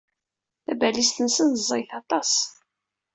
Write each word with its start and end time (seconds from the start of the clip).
Tabalizt-nsen 0.65 1.49
ẓẓayet 1.61 1.91
aṭas. 1.99 2.31